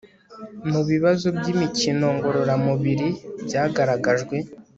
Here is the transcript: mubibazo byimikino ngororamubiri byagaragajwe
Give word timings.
mubibazo 0.69 1.27
byimikino 1.37 2.07
ngororamubiri 2.15 3.07
byagaragajwe 3.45 4.35